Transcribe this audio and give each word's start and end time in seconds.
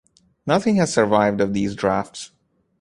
Nothing 0.47 0.77
has 0.77 0.91
survived 0.91 1.41
of 1.41 1.53
these 1.53 1.75
drafts. 1.75 2.31